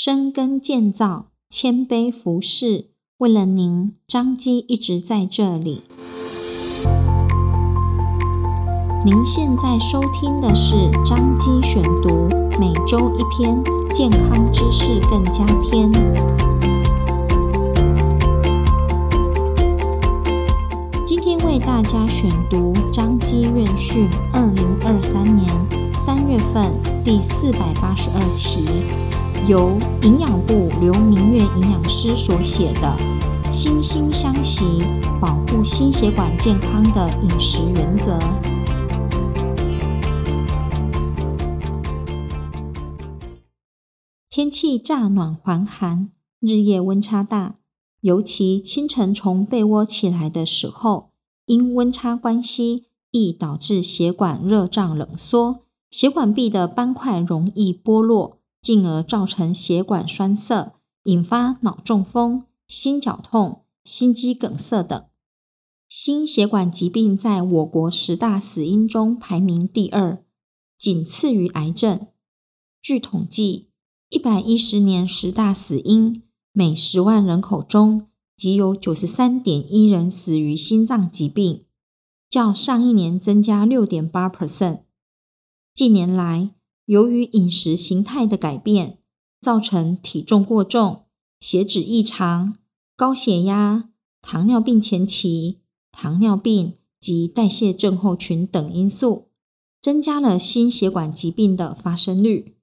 [0.00, 5.82] 深耕建造，谦卑服侍，为了您，张基一直在这里。
[9.04, 12.28] 您现在收听的是张基选读，
[12.60, 13.60] 每周一篇
[13.92, 15.90] 健康知识更加添。
[21.04, 26.72] 今天为大家选读张基院讯二零二三年三月份
[27.02, 28.64] 第四百八十二期。
[29.48, 32.94] 由营养部刘明月营养师所写的
[33.50, 34.82] 《心心相惜，
[35.18, 38.18] 保护心血管健康的饮食原则》。
[44.28, 47.54] 天气乍暖还寒，日夜温差大，
[48.02, 51.08] 尤其清晨从被窝起来的时候，
[51.46, 58.37] 因温差关系，易导致血管热胀冷缩，血管壁的斑块容易剥落。
[58.60, 65.04] 进而造成血管栓塞，引发脑中风、心绞痛、心肌梗塞等。
[65.88, 70.22] 心血管疾病在我国十大死因中排名第二，
[70.76, 72.08] 仅次于癌症。
[72.82, 73.70] 据统计，
[74.10, 76.22] 一百一十年十大死因，
[76.52, 81.64] 每十万人口中即有九十三点一人死于心脏疾病，
[82.28, 84.82] 较上一年增加六点八 percent。
[85.74, 86.50] 近年来，
[86.88, 88.98] 由于饮食形态的改变，
[89.42, 91.04] 造成体重过重、
[91.38, 92.56] 血脂异常、
[92.96, 93.90] 高血压、
[94.22, 95.58] 糖尿病前期、
[95.92, 99.28] 糖尿病及代谢症候群等因素，
[99.82, 102.56] 增加了心血管疾病的发生率。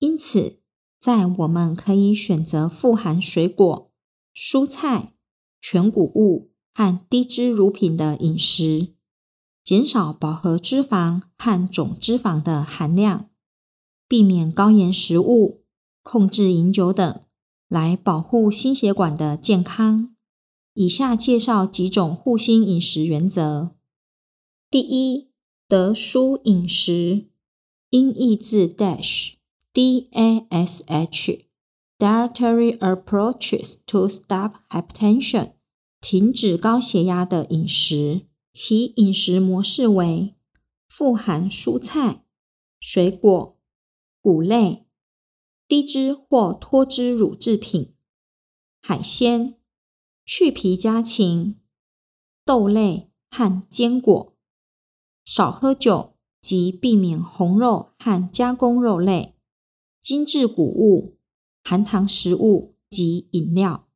[0.00, 0.58] 因此，
[1.00, 3.90] 在我们可以选择富含水果、
[4.36, 5.14] 蔬菜、
[5.62, 8.88] 全谷物和低脂乳品的饮食，
[9.64, 13.30] 减少饱和脂肪和总脂肪的含量。
[14.12, 15.62] 避免高盐食物，
[16.02, 17.22] 控制饮酒等，
[17.66, 20.14] 来保护心血管的健康。
[20.74, 23.70] 以下介绍几种护心饮食原则：
[24.70, 25.30] 第一，
[25.66, 27.28] 德舒饮食，
[27.88, 35.52] 音译字 Dash，D A S H，Dietary Approaches to Stop Hypertension，
[36.02, 38.26] 停止高血压的饮食。
[38.52, 40.34] 其饮食模式为：
[40.86, 42.26] 富含蔬菜、
[42.78, 43.56] 水果。
[44.22, 44.86] 谷类、
[45.66, 47.92] 低脂或脱脂乳制品、
[48.80, 49.56] 海鲜、
[50.24, 51.58] 去皮家禽、
[52.44, 54.36] 豆类和坚果，
[55.24, 59.34] 少喝酒及避免红肉和加工肉类、
[60.00, 61.18] 精制谷物、
[61.64, 63.88] 含糖食物及饮料。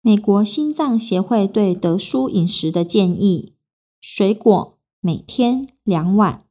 [0.00, 3.56] 美国心脏协会对德叔饮食的建议：
[4.00, 6.46] 水果每天两碗，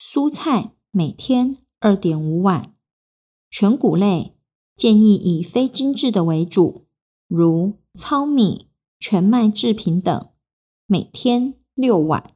[0.00, 1.63] 蔬菜每天。
[1.84, 2.74] 二点五碗，
[3.50, 4.38] 全谷类
[4.74, 6.86] 建议以非精制的为主，
[7.28, 10.30] 如糙米、全麦制品等，
[10.86, 12.34] 每天六碗。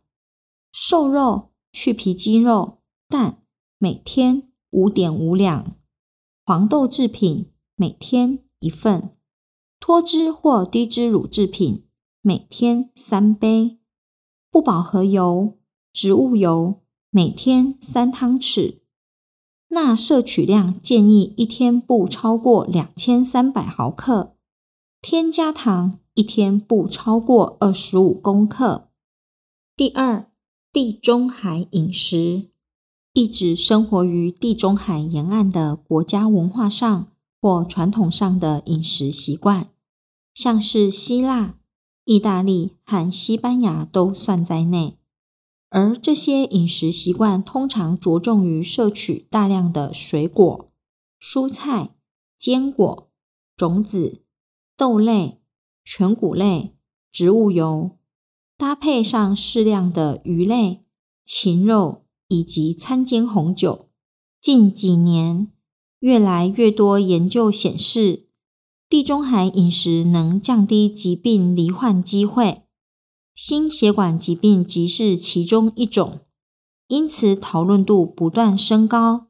[0.70, 3.42] 瘦肉、去皮鸡肉、蛋，
[3.78, 5.78] 每天五点五两。
[6.44, 9.14] 黄豆制品每天一份。
[9.80, 11.86] 脱脂或低脂乳制品
[12.20, 13.78] 每天三杯。
[14.50, 15.56] 不饱和油、
[15.90, 18.77] 植物油每天三汤匙。
[19.70, 24.34] 钠摄取量建议一天不超过两千三百毫克，
[25.02, 28.88] 添加糖一天不超过二十五公克。
[29.76, 30.30] 第二，
[30.72, 32.48] 地中海饮食，
[33.12, 37.06] 一直生活于地中海沿岸的国家文化上
[37.40, 39.68] 或传统上的饮食习惯，
[40.34, 41.56] 像是希腊、
[42.04, 44.96] 意大利和西班牙都算在内。
[45.70, 50.70] 而这些饮食习惯通常着重于摄取大量的水果、
[51.20, 51.90] 蔬菜、
[52.38, 53.10] 坚果、
[53.56, 54.22] 种子、
[54.76, 55.40] 豆类、
[55.84, 56.74] 全谷类、
[57.12, 57.98] 植物油，
[58.56, 60.84] 搭配上适量的鱼类、
[61.24, 63.90] 禽肉以及餐间红酒。
[64.40, 65.48] 近几年，
[66.00, 68.28] 越来越多研究显示，
[68.88, 72.62] 地中海饮食能降低疾病罹患机会。
[73.38, 76.22] 心血管疾病即是其中一种，
[76.88, 79.28] 因此讨论度不断升高。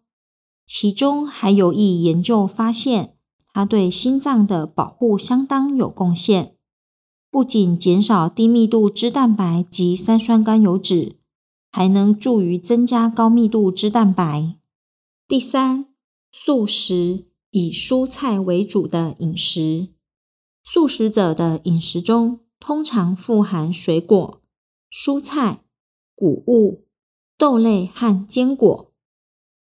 [0.67, 3.19] 其中还有一研究发现，
[3.53, 6.57] 它对心脏的保护相当有贡献，
[7.31, 11.19] 不仅减少低密度脂蛋白及三酸甘油脂，
[11.71, 14.57] 还能助于增加高密度脂蛋白。
[15.29, 15.85] 第三，
[16.33, 19.89] 素食，以蔬菜为主的饮食，
[20.65, 24.41] 素食者的饮食中，通常富含水果、
[24.91, 25.65] 蔬菜、
[26.15, 26.85] 谷物、
[27.37, 28.93] 豆类和坚果，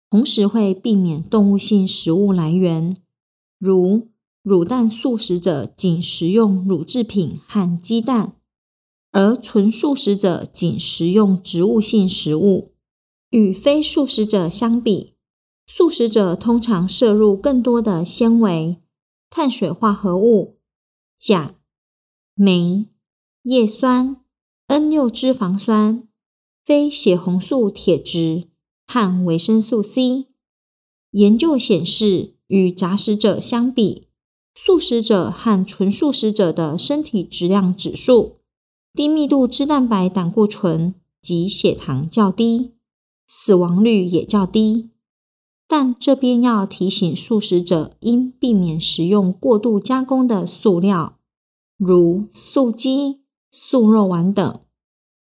[0.09, 2.97] 同时会避免动物性食物来源，
[3.57, 4.09] 如
[4.43, 8.35] 乳蛋素食者仅食用乳制品和鸡蛋，
[9.11, 12.73] 而纯素食者仅食用植物性食物。
[13.29, 15.13] 与非素食者相比，
[15.65, 18.81] 素食者通常摄入更多的纤维、
[19.29, 20.57] 碳水化合物、
[21.17, 21.55] 钾、
[22.43, 22.87] 酶、
[23.43, 24.17] 叶酸、
[24.65, 26.07] N 六脂肪酸、
[26.65, 28.47] 非血红素铁质
[28.87, 30.25] 和维生素 C。
[31.11, 34.07] 研究显示，与杂食者相比，
[34.55, 38.37] 素食者和纯素食者的身体质量指数、
[38.95, 42.71] 低密度脂蛋白胆固醇及血糖较低。
[43.27, 44.89] 死亡率也较低，
[45.67, 51.19] 但这边要提醒素食者应避免食用过度加工的塑料，
[51.83, 54.59] 如素鸡、素肉丸等，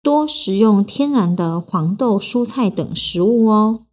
[0.02, 3.88] 多食用天然的黄豆、蔬菜等食物哦。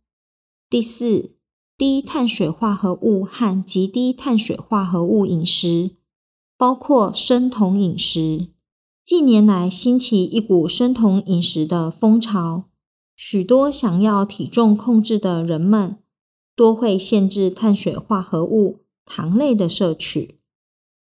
[0.70, 1.34] 第四，
[1.76, 5.90] 低碳水化合物和极低碳水化合物饮食，
[6.56, 8.50] 包括生酮饮食。
[9.04, 12.66] 近年来兴起一股生酮饮食的风潮。
[13.16, 15.98] 许多想要体重控制的人们，
[16.54, 20.38] 多会限制碳水化合物、糖类的摄取。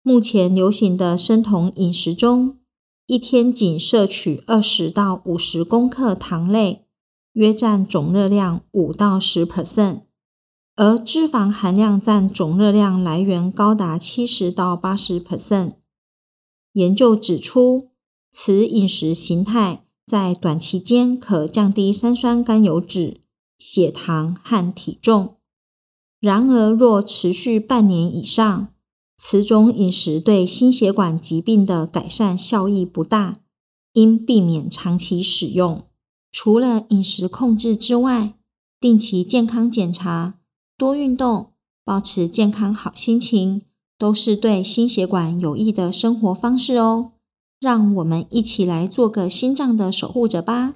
[0.07, 2.59] 目前流行的生酮饮食中，
[3.07, 6.85] 一天仅摄取二十到五十公克糖类，
[7.33, 10.03] 约占总热量五到十 percent，
[10.77, 15.77] 而脂肪含量占总热量来源高达七十到八十 percent。
[16.75, 17.89] 研究指出，
[18.31, 23.23] 此饮食形态，在短期间可降低三酸甘油酯、
[23.57, 25.37] 血糖和体重。
[26.21, 28.69] 然而，若持续半年以上，
[29.17, 33.39] 此种饮食对心血管疾病的改善效益不大，
[33.93, 35.85] 应避免长期使用。
[36.33, 38.35] 除了饮食控制之外，
[38.81, 40.35] 定期健康检查、
[40.77, 41.53] 多运动、
[41.85, 43.63] 保持健康好心情，
[43.97, 47.13] 都是对心血管有益的生活方式哦。
[47.61, 50.75] 让我们一起来做个心脏的守护者吧！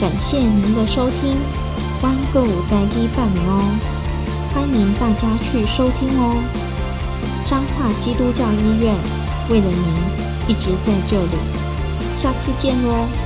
[0.00, 1.36] 感谢您的收听，
[2.00, 3.78] 关购代机办理哦，
[4.52, 6.42] 欢迎大家去收听哦。
[7.44, 8.94] 彰化基督教医院
[9.48, 11.36] 为了您一直在这里，
[12.14, 13.23] 下次见喽。